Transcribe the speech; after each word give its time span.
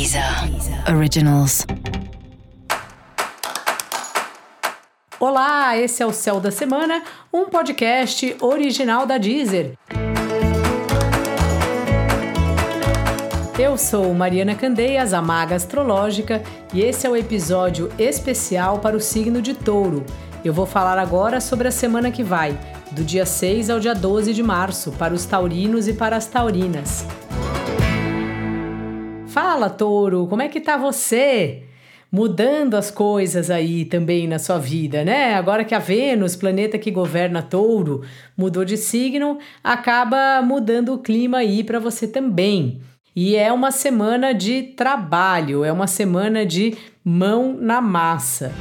Deezer 0.00 0.24
Originals. 0.96 1.66
Olá, 5.20 5.76
esse 5.76 6.02
é 6.02 6.06
o 6.06 6.10
Céu 6.10 6.40
da 6.40 6.50
Semana, 6.50 7.02
um 7.30 7.50
podcast 7.50 8.34
original 8.40 9.04
da 9.04 9.18
Deezer. 9.18 9.74
Eu 13.58 13.76
sou 13.76 14.14
Mariana 14.14 14.54
Candeias, 14.54 15.12
a 15.12 15.20
Maga 15.20 15.56
Astrológica, 15.56 16.42
e 16.72 16.80
esse 16.80 17.06
é 17.06 17.10
o 17.10 17.14
episódio 17.14 17.92
especial 17.98 18.78
para 18.78 18.96
o 18.96 19.00
signo 19.00 19.42
de 19.42 19.52
Touro. 19.52 20.06
Eu 20.42 20.54
vou 20.54 20.64
falar 20.64 20.98
agora 20.98 21.42
sobre 21.42 21.68
a 21.68 21.70
semana 21.70 22.10
que 22.10 22.24
vai, 22.24 22.58
do 22.90 23.04
dia 23.04 23.26
6 23.26 23.68
ao 23.68 23.78
dia 23.78 23.94
12 23.94 24.32
de 24.32 24.42
março, 24.42 24.92
para 24.92 25.12
os 25.12 25.26
taurinos 25.26 25.86
e 25.86 25.92
para 25.92 26.16
as 26.16 26.24
taurinas. 26.24 27.04
Fala, 29.30 29.70
Touro, 29.70 30.26
como 30.26 30.42
é 30.42 30.48
que 30.48 30.60
tá 30.60 30.76
você? 30.76 31.62
Mudando 32.10 32.74
as 32.74 32.90
coisas 32.90 33.48
aí 33.48 33.84
também 33.84 34.26
na 34.26 34.40
sua 34.40 34.58
vida, 34.58 35.04
né? 35.04 35.34
Agora 35.34 35.64
que 35.64 35.72
a 35.72 35.78
Vênus, 35.78 36.34
planeta 36.34 36.76
que 36.76 36.90
governa 36.90 37.40
Touro, 37.40 38.02
mudou 38.36 38.64
de 38.64 38.76
signo, 38.76 39.38
acaba 39.62 40.42
mudando 40.42 40.94
o 40.94 40.98
clima 40.98 41.38
aí 41.38 41.62
para 41.62 41.78
você 41.78 42.08
também. 42.08 42.80
E 43.14 43.36
é 43.36 43.52
uma 43.52 43.70
semana 43.70 44.34
de 44.34 44.64
trabalho, 44.64 45.62
é 45.62 45.70
uma 45.70 45.86
semana 45.86 46.44
de 46.44 46.76
mão 47.04 47.56
na 47.56 47.80
massa. 47.80 48.52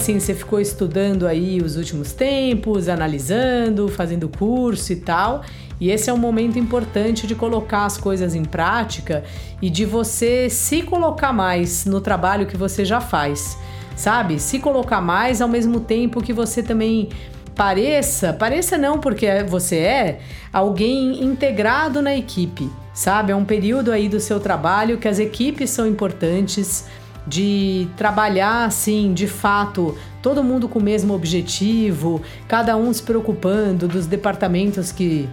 Assim, 0.00 0.18
você 0.18 0.34
ficou 0.34 0.58
estudando 0.58 1.26
aí 1.26 1.60
os 1.60 1.76
últimos 1.76 2.12
tempos, 2.12 2.88
analisando, 2.88 3.86
fazendo 3.88 4.28
curso 4.28 4.92
e 4.92 4.96
tal. 4.96 5.42
E 5.78 5.90
esse 5.90 6.08
é 6.08 6.12
um 6.12 6.18
momento 6.18 6.58
importante 6.58 7.26
de 7.26 7.34
colocar 7.34 7.84
as 7.84 7.98
coisas 7.98 8.34
em 8.34 8.44
prática 8.44 9.22
e 9.60 9.68
de 9.68 9.84
você 9.84 10.48
se 10.48 10.82
colocar 10.82 11.32
mais 11.32 11.84
no 11.84 12.00
trabalho 12.00 12.46
que 12.46 12.56
você 12.56 12.84
já 12.84 13.00
faz 13.00 13.56
sabe? 13.96 14.40
Se 14.40 14.58
colocar 14.58 15.02
mais 15.02 15.42
ao 15.42 15.48
mesmo 15.48 15.78
tempo 15.78 16.22
que 16.22 16.32
você 16.32 16.62
também 16.62 17.10
pareça, 17.54 18.32
pareça 18.32 18.78
não 18.78 18.98
porque 18.98 19.42
você 19.42 19.76
é 19.76 20.20
alguém 20.50 21.22
integrado 21.22 22.00
na 22.00 22.16
equipe, 22.16 22.70
sabe? 22.94 23.32
É 23.32 23.36
um 23.36 23.44
período 23.44 23.92
aí 23.92 24.08
do 24.08 24.18
seu 24.18 24.40
trabalho 24.40 24.96
que 24.96 25.06
as 25.06 25.18
equipes 25.18 25.68
são 25.68 25.86
importantes 25.86 26.86
de 27.26 27.88
trabalhar 27.96 28.64
assim, 28.64 29.12
de 29.12 29.26
fato, 29.26 29.96
todo 30.22 30.42
mundo 30.42 30.68
com 30.68 30.78
o 30.78 30.82
mesmo 30.82 31.14
objetivo, 31.14 32.22
cada 32.48 32.76
um 32.76 32.92
se 32.92 33.02
preocupando 33.02 33.86
dos 33.86 34.06
departamentos 34.06 34.90
que 34.92 35.28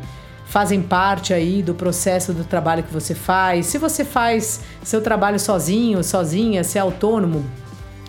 fazem 0.45 0.81
parte 0.81 1.33
aí 1.33 1.61
do 1.61 1.73
processo 1.73 2.33
do 2.33 2.43
trabalho 2.43 2.83
que 2.83 2.93
você 2.93 3.13
faz. 3.13 3.65
Se 3.65 3.77
você 3.77 4.05
faz 4.05 4.61
seu 4.83 5.01
trabalho 5.01 5.39
sozinho, 5.39 6.03
sozinha, 6.03 6.63
se 6.63 6.77
é 6.77 6.81
autônomo, 6.81 7.45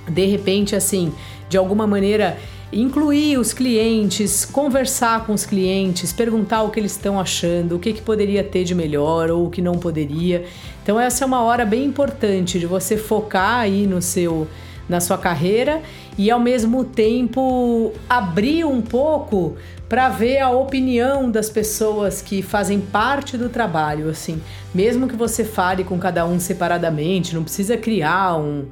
de 0.09 0.25
repente, 0.27 0.75
assim, 0.75 1.13
de 1.49 1.57
alguma 1.57 1.87
maneira 1.87 2.37
incluir 2.73 3.39
os 3.39 3.53
clientes, 3.53 4.45
conversar 4.45 5.25
com 5.25 5.33
os 5.33 5.47
clientes, 5.47 6.13
perguntar 6.13 6.63
o 6.63 6.71
que 6.71 6.79
eles 6.79 6.93
estão 6.93 7.19
achando, 7.19 7.77
o 7.77 7.79
que, 7.79 7.95
que 7.95 8.03
poderia 8.03 8.45
ter 8.45 8.65
de 8.65 8.75
melhor 8.75 9.31
ou 9.31 9.47
o 9.47 9.51
que 9.51 9.63
não 9.63 9.79
poderia. 9.79 10.45
Então 10.83 11.01
essa 11.01 11.25
é 11.25 11.27
uma 11.27 11.43
hora 11.43 11.65
bem 11.65 11.85
importante 11.85 12.59
de 12.59 12.67
você 12.67 12.97
focar 12.97 13.61
aí 13.61 13.87
no 13.87 14.03
seu 14.03 14.47
na 14.89 15.01
sua 15.01 15.19
carreira 15.19 15.83
e 16.17 16.31
ao 16.31 16.41
mesmo 16.41 16.83
tempo 16.83 17.93
abrir 18.09 18.65
um 18.65 18.81
pouco 18.81 19.57
para 19.89 20.09
ver 20.09 20.39
a 20.39 20.51
opinião 20.51 21.31
das 21.31 21.51
pessoas 21.51 22.23
que 22.23 22.43
fazem 22.43 22.81
parte 22.81 23.37
do 23.37 23.49
trabalho, 23.49 24.09
assim, 24.09 24.41
mesmo 24.75 25.07
que 25.07 25.17
você 25.17 25.45
fale 25.45 25.85
com 25.85 25.99
cada 25.99 26.27
um 26.27 26.41
separadamente, 26.41 27.35
não 27.35 27.43
precisa 27.43 27.77
criar 27.77 28.37
um 28.37 28.67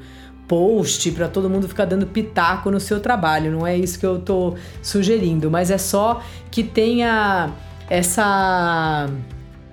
post 0.48 1.10
para 1.12 1.28
todo 1.28 1.50
mundo 1.50 1.68
ficar 1.68 1.84
dando 1.84 2.06
pitaco 2.06 2.70
no 2.70 2.80
seu 2.80 3.00
trabalho. 3.00 3.50
Não 3.50 3.66
é 3.66 3.76
isso 3.76 3.98
que 3.98 4.06
eu 4.06 4.18
tô 4.18 4.54
sugerindo, 4.82 5.50
mas 5.50 5.70
é 5.70 5.78
só 5.78 6.22
que 6.50 6.62
tenha 6.62 7.50
essa 7.88 9.08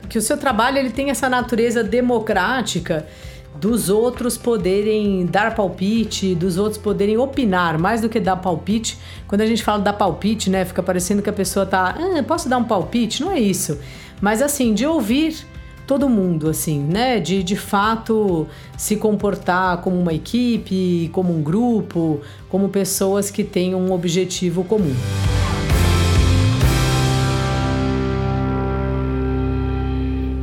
que 0.10 0.18
o 0.18 0.22
seu 0.22 0.38
trabalho 0.38 0.78
ele 0.78 0.92
tem 0.92 1.10
essa 1.10 1.30
natureza 1.30 1.84
democrática 1.84 3.08
dos 3.56 3.90
outros 3.90 4.38
poderem 4.38 5.26
dar 5.26 5.56
palpite, 5.56 6.36
dos 6.36 6.58
outros 6.58 6.78
poderem 6.78 7.18
opinar, 7.18 7.78
mais 7.78 8.02
do 8.02 8.10
que 8.10 8.20
dar 8.20 8.36
palpite. 8.36 8.98
Quando 9.28 9.42
a 9.42 9.46
gente 9.46 9.64
fala 9.64 9.80
dar 9.80 9.94
palpite, 9.94 10.50
né, 10.50 10.66
fica 10.66 10.84
parecendo 10.84 11.22
que 11.22 11.30
a 11.30 11.34
pessoa 11.34 11.66
tá, 11.66 11.96
ah, 11.98 12.24
posso 12.24 12.50
dar 12.50 12.58
um 12.58 12.64
palpite? 12.64 13.22
Não 13.22 13.32
é 13.32 13.40
isso. 13.40 13.80
Mas 14.20 14.42
assim, 14.42 14.74
de 14.74 14.86
ouvir 14.86 15.46
todo 15.86 16.10
mundo, 16.10 16.50
assim, 16.50 16.80
né? 16.80 17.20
De 17.20 17.44
de 17.44 17.56
fato 17.56 18.48
se 18.78 18.96
comportar 18.96 19.82
como 19.82 20.00
uma 20.00 20.14
equipe, 20.14 21.10
como 21.14 21.36
um 21.36 21.42
grupo, 21.42 22.22
como 22.50 22.70
pessoas 22.70 23.30
que 23.30 23.44
têm 23.44 23.76
um 23.76 23.92
objetivo 23.92 24.64
comum. 24.64 24.96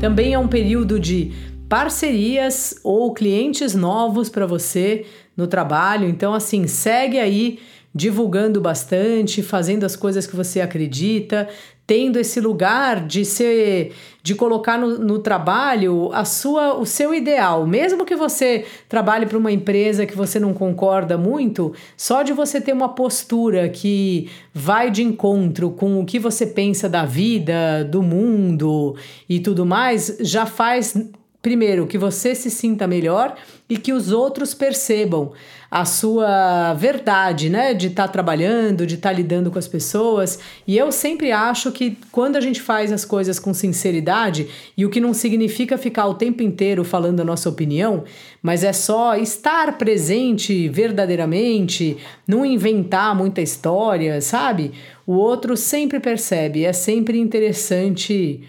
Também 0.01 0.33
é 0.33 0.39
um 0.39 0.49
período 0.49 0.99
de 0.99 1.33
parcerias 1.69 2.81
ou 2.83 3.13
clientes 3.13 3.75
novos 3.75 4.29
para 4.29 4.47
você 4.47 5.05
no 5.37 5.47
trabalho. 5.47 6.09
Então, 6.09 6.35
assim, 6.35 6.67
segue 6.67 7.19
aí 7.19 7.61
divulgando 7.95 8.61
bastante, 8.61 9.43
fazendo 9.43 9.85
as 9.85 9.97
coisas 9.97 10.27
que 10.27 10.37
você 10.37 10.61
acredita, 10.61 11.49
tendo 11.91 12.21
esse 12.21 12.41
lugar 12.41 13.05
de 13.05 13.25
ser 13.25 13.93
de 14.23 14.35
colocar 14.35 14.79
no, 14.79 14.99
no, 14.99 15.19
trabalho 15.19 16.11
a 16.13 16.25
sua 16.25 16.79
o 16.79 16.87
seu 16.87 17.13
ideal. 17.13 17.67
Mesmo 17.67 18.05
que 18.05 18.15
você 18.15 18.65
trabalhe 18.89 19.27
para 19.27 19.37
uma 19.37 19.51
empresa 19.51 20.07
que 20.07 20.17
você 20.17 20.39
não 20.39 20.55
concorda 20.55 21.19
muito 21.19 21.75
só 21.97 22.23
de 22.23 22.33
você 22.33 22.61
ter 22.61 22.73
uma 22.73 22.91
postura 22.91 23.69
que 23.69 24.31
vai 24.55 24.89
de 24.89 25.03
encontro 25.03 25.71
com 25.73 26.01
o 26.01 26.07
que 26.07 26.19
você 26.21 26.47
pensa 26.47 26.89
da 26.89 27.05
vida 27.05 27.85
do 27.85 28.05
mundo 28.05 28.95
e 29.29 29.41
tudo 29.41 29.67
mais 29.67 30.17
já 30.21 30.47
faz 30.47 30.95
primeiro 31.43 31.87
que 31.87 31.97
você 31.97 32.35
se 32.35 32.51
sinta 32.51 32.87
melhor 32.87 33.35
e 33.69 33.77
que 33.77 33.93
os 33.93 34.13
outros 34.13 34.53
percebam 34.53 35.33
a 35.71 35.85
sua 35.85 36.75
verdade, 36.75 37.49
né, 37.49 37.73
de 37.73 37.87
estar 37.87 38.09
tá 38.09 38.13
trabalhando, 38.13 38.85
de 38.85 38.97
estar 38.97 39.11
tá 39.11 39.15
lidando 39.15 39.53
com 39.53 39.59
as 39.59 39.69
pessoas. 39.69 40.41
E 40.67 40.77
eu 40.77 40.91
sempre 40.91 41.31
acho 41.31 41.71
que 41.71 41.97
quando 42.11 42.35
a 42.35 42.41
gente 42.41 42.61
faz 42.61 42.91
as 42.91 43.05
coisas 43.05 43.39
com 43.39 43.55
sinceridade, 43.55 44.49
e 44.77 44.85
o 44.85 44.91
que 44.91 45.01
não 45.01 45.15
significa 45.15 45.79
ficar 45.79 46.09
o 46.09 46.15
tempo 46.15 46.43
inteiro 46.43 46.83
falando 46.83 47.21
a 47.21 47.25
nossa 47.25 47.49
opinião, 47.49 48.03
mas 48.43 48.65
é 48.65 48.73
só 48.73 49.15
estar 49.15 49.79
presente 49.79 50.69
verdadeiramente, 50.69 51.97
não 52.27 52.45
inventar 52.45 53.15
muita 53.15 53.41
história, 53.41 54.21
sabe? 54.21 54.73
O 55.07 55.13
outro 55.13 55.57
sempre 55.57 56.01
percebe, 56.01 56.65
é 56.65 56.73
sempre 56.73 57.17
interessante 57.19 58.43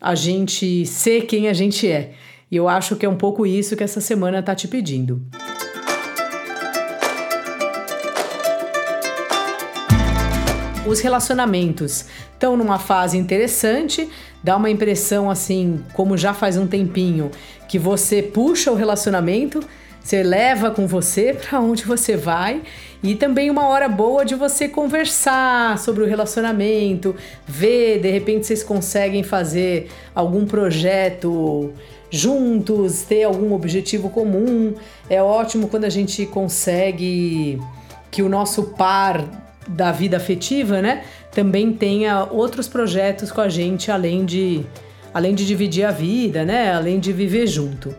a 0.00 0.14
gente 0.14 0.86
ser 0.86 1.26
quem 1.26 1.48
a 1.48 1.52
gente 1.52 1.86
é. 1.86 2.12
E 2.50 2.56
eu 2.56 2.68
acho 2.68 2.96
que 2.96 3.06
é 3.06 3.08
um 3.08 3.16
pouco 3.16 3.46
isso 3.46 3.76
que 3.76 3.84
essa 3.84 4.00
semana 4.00 4.42
tá 4.42 4.54
te 4.54 4.66
pedindo. 4.66 5.22
Os 10.84 10.98
relacionamentos 10.98 12.06
estão 12.32 12.56
numa 12.56 12.76
fase 12.76 13.16
interessante, 13.16 14.10
dá 14.42 14.56
uma 14.56 14.68
impressão 14.68 15.30
assim, 15.30 15.84
como 15.92 16.16
já 16.16 16.34
faz 16.34 16.56
um 16.56 16.66
tempinho, 16.66 17.30
que 17.68 17.78
você 17.78 18.20
puxa 18.20 18.72
o 18.72 18.74
relacionamento, 18.74 19.60
você 20.02 20.22
leva 20.22 20.70
com 20.70 20.86
você 20.86 21.34
para 21.34 21.60
onde 21.60 21.84
você 21.84 22.16
vai 22.16 22.62
e 23.02 23.14
também 23.14 23.50
uma 23.50 23.66
hora 23.68 23.88
boa 23.88 24.24
de 24.24 24.34
você 24.34 24.68
conversar 24.68 25.78
sobre 25.78 26.02
o 26.02 26.06
relacionamento, 26.06 27.14
ver, 27.46 28.00
de 28.00 28.10
repente 28.10 28.46
vocês 28.46 28.62
conseguem 28.62 29.22
fazer 29.22 29.88
algum 30.14 30.44
projeto 30.44 31.72
juntos, 32.10 33.02
ter 33.02 33.22
algum 33.22 33.52
objetivo 33.54 34.10
comum. 34.10 34.74
É 35.08 35.22
ótimo 35.22 35.68
quando 35.68 35.84
a 35.84 35.88
gente 35.88 36.26
consegue 36.26 37.60
que 38.10 38.22
o 38.22 38.28
nosso 38.28 38.64
par 38.64 39.24
da 39.68 39.92
vida 39.92 40.16
afetiva, 40.16 40.82
né, 40.82 41.04
também 41.30 41.72
tenha 41.72 42.24
outros 42.24 42.66
projetos 42.66 43.30
com 43.30 43.40
a 43.40 43.48
gente 43.48 43.90
além 43.90 44.24
de 44.24 44.66
além 45.12 45.34
de 45.34 45.46
dividir 45.46 45.84
a 45.84 45.90
vida, 45.90 46.44
né, 46.44 46.72
além 46.72 47.00
de 47.00 47.12
viver 47.12 47.46
junto. 47.46 47.94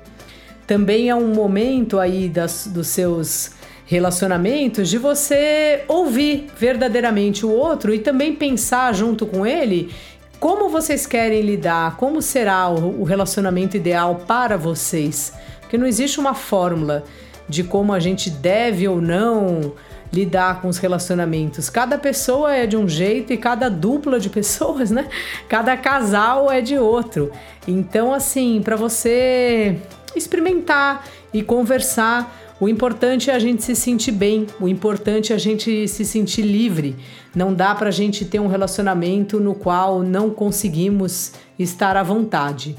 Também 0.72 1.10
é 1.10 1.16
um 1.16 1.34
momento 1.34 2.00
aí 2.00 2.30
das, 2.30 2.66
dos 2.66 2.88
seus 2.88 3.52
relacionamentos 3.86 4.88
de 4.88 4.98
você 4.98 5.84
ouvir 5.86 6.48
verdadeiramente 6.58 7.46
o 7.46 7.52
outro 7.52 7.94
e 7.94 8.00
também 8.00 8.34
pensar 8.34 8.94
junto 8.94 9.26
com 9.26 9.46
ele 9.46 9.94
como 10.40 10.70
vocês 10.70 11.06
querem 11.06 11.42
lidar? 11.42 11.98
Como 11.98 12.22
será 12.22 12.70
o 12.70 13.04
relacionamento 13.04 13.76
ideal 13.76 14.24
para 14.26 14.56
vocês? 14.56 15.34
Porque 15.60 15.78
não 15.78 15.86
existe 15.86 16.22
uma 16.22 16.34
fórmula 16.34 17.04
de 17.50 17.66
como 17.66 17.92
a 17.92 18.00
gente 18.00 18.30
deve 18.30 18.88
ou 18.88 19.02
não 19.02 19.74
lidar 20.12 20.62
com 20.62 20.70
os 20.70 20.78
relacionamentos. 20.78 21.70
Cada 21.70 21.98
pessoa 21.98 22.56
é 22.56 22.66
de 22.66 22.78
um 22.78 22.88
jeito 22.88 23.34
e 23.34 23.38
cada 23.38 23.70
dupla 23.70 24.22
de 24.22 24.30
pessoas, 24.32 24.90
né? 24.90 25.10
Cada 25.50 25.76
casal 25.76 26.50
é 26.50 26.62
de 26.62 26.78
outro. 26.78 27.30
Então, 27.68 28.14
assim, 28.14 28.62
para 28.64 28.78
você 28.78 29.78
experimentar 30.16 31.08
e 31.34 31.42
conversar, 31.44 32.38
o 32.60 32.70
importante 32.70 33.32
é 33.32 33.34
a 33.34 33.40
gente 33.40 33.64
se 33.64 33.76
sentir 33.76 34.12
bem, 34.12 34.46
o 34.60 34.68
importante 34.68 35.34
é 35.34 35.36
a 35.36 35.40
gente 35.40 35.88
se 35.88 36.06
sentir 36.06 36.44
livre. 36.44 36.96
Não 37.36 37.54
dá 37.54 37.74
para 37.74 37.88
a 37.88 37.92
gente 37.92 38.24
ter 38.24 38.40
um 38.40 38.48
relacionamento 38.48 39.40
no 39.40 39.56
qual 39.56 40.04
não 40.04 40.30
conseguimos 40.30 41.32
estar 41.58 41.98
à 41.98 42.04
vontade. 42.04 42.76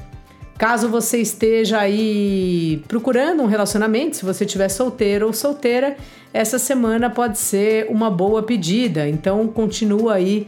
Caso 0.57 0.87
você 0.87 1.17
esteja 1.17 1.79
aí 1.79 2.81
procurando 2.87 3.43
um 3.43 3.47
relacionamento, 3.47 4.15
se 4.15 4.23
você 4.23 4.45
estiver 4.45 4.69
solteiro 4.69 5.27
ou 5.27 5.33
solteira, 5.33 5.97
essa 6.33 6.57
semana 6.57 7.09
pode 7.09 7.37
ser 7.37 7.87
uma 7.89 8.09
boa 8.09 8.41
pedida. 8.43 9.09
Então 9.09 9.47
continua 9.47 10.13
aí 10.13 10.47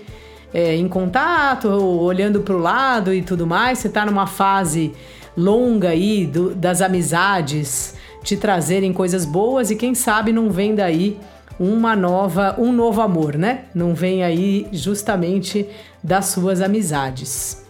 é, 0.55 0.73
em 0.73 0.87
contato, 0.87 1.67
olhando 1.67 2.39
para 2.39 2.55
o 2.55 2.57
lado 2.57 3.13
e 3.13 3.21
tudo 3.21 3.45
mais. 3.45 3.79
Você 3.79 3.89
está 3.89 4.05
numa 4.05 4.25
fase 4.25 4.93
longa 5.35 5.89
aí 5.89 6.25
do, 6.25 6.55
das 6.55 6.81
amizades 6.81 7.95
te 8.23 8.37
trazerem 8.37 8.93
coisas 8.93 9.25
boas 9.25 9.69
e 9.69 9.75
quem 9.75 9.93
sabe 9.93 10.31
não 10.31 10.49
vem 10.49 10.73
daí 10.73 11.19
uma 11.59 11.93
nova, 11.93 12.55
um 12.57 12.71
novo 12.71 13.01
amor, 13.01 13.37
né? 13.37 13.65
Não 13.75 13.93
vem 13.93 14.23
aí 14.23 14.67
justamente 14.71 15.67
das 16.01 16.27
suas 16.27 16.61
amizades. 16.61 17.61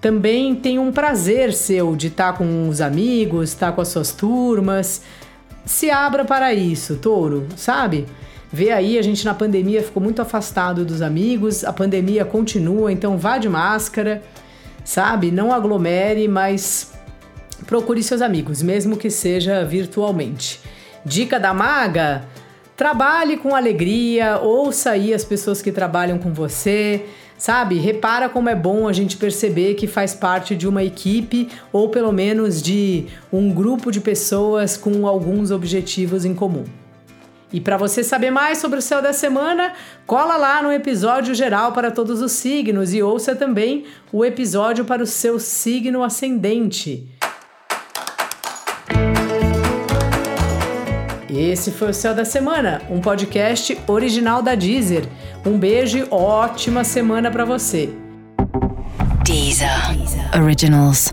Também 0.00 0.54
tem 0.56 0.80
um 0.80 0.90
prazer 0.90 1.52
seu 1.52 1.94
de 1.94 2.08
estar 2.08 2.32
com 2.32 2.68
os 2.68 2.80
amigos, 2.80 3.50
estar 3.50 3.70
com 3.70 3.80
as 3.80 3.88
suas 3.88 4.10
turmas. 4.10 5.00
Se 5.64 5.90
abra 5.90 6.24
para 6.24 6.52
isso, 6.52 6.96
touro, 6.96 7.46
sabe? 7.56 8.04
Vê 8.52 8.70
aí, 8.70 8.98
a 8.98 9.02
gente 9.02 9.24
na 9.24 9.34
pandemia 9.34 9.82
ficou 9.82 10.02
muito 10.02 10.22
afastado 10.22 10.84
dos 10.84 11.02
amigos, 11.02 11.64
a 11.64 11.72
pandemia 11.72 12.24
continua, 12.24 12.92
então 12.92 13.18
vá 13.18 13.38
de 13.38 13.48
máscara, 13.48 14.22
sabe? 14.84 15.30
Não 15.30 15.52
aglomere, 15.52 16.28
mas 16.28 16.92
procure 17.66 18.02
seus 18.02 18.22
amigos, 18.22 18.62
mesmo 18.62 18.96
que 18.96 19.10
seja 19.10 19.64
virtualmente. 19.64 20.60
Dica 21.04 21.40
da 21.40 21.52
maga: 21.52 22.24
trabalhe 22.76 23.36
com 23.36 23.54
alegria, 23.54 24.38
ouça 24.38 24.90
aí 24.90 25.12
as 25.12 25.24
pessoas 25.24 25.60
que 25.60 25.72
trabalham 25.72 26.18
com 26.18 26.32
você 26.32 27.04
Sabe? 27.38 27.78
Repara 27.78 28.28
como 28.28 28.48
é 28.48 28.54
bom 28.54 28.88
a 28.88 28.92
gente 28.92 29.16
perceber 29.16 29.74
que 29.74 29.86
faz 29.86 30.14
parte 30.14 30.56
de 30.56 30.66
uma 30.66 30.82
equipe 30.82 31.48
ou 31.70 31.90
pelo 31.90 32.10
menos 32.10 32.62
de 32.62 33.06
um 33.30 33.52
grupo 33.52 33.92
de 33.92 34.00
pessoas 34.00 34.76
com 34.76 35.06
alguns 35.06 35.50
objetivos 35.50 36.24
em 36.24 36.34
comum. 36.34 36.64
E 37.52 37.60
para 37.60 37.76
você 37.76 38.02
saber 38.02 38.30
mais 38.30 38.58
sobre 38.58 38.78
o 38.78 38.82
céu 38.82 39.00
da 39.00 39.12
semana, 39.12 39.72
cola 40.06 40.36
lá 40.36 40.62
no 40.62 40.72
episódio 40.72 41.34
geral 41.34 41.72
para 41.72 41.90
todos 41.90 42.20
os 42.20 42.32
signos 42.32 42.92
e 42.92 43.02
ouça 43.02 43.36
também 43.36 43.84
o 44.12 44.24
episódio 44.24 44.84
para 44.84 45.02
o 45.02 45.06
seu 45.06 45.38
signo 45.38 46.02
ascendente. 46.02 47.08
Esse 51.28 51.70
foi 51.70 51.90
o 51.90 51.94
Céu 51.94 52.14
da 52.14 52.24
Semana, 52.24 52.80
um 52.88 53.00
podcast 53.00 53.78
original 53.86 54.40
da 54.42 54.54
Deezer. 54.54 55.06
Um 55.44 55.58
beijo 55.58 55.98
e 55.98 56.06
ótima 56.10 56.82
semana 56.82 57.30
para 57.30 57.44
você. 57.44 57.90
Deezer. 59.22 59.68
Originals. 60.34 61.12